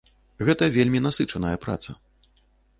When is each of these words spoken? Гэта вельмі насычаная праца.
Гэта 0.47 0.69
вельмі 0.77 1.03
насычаная 1.09 1.53
праца. 1.69 1.99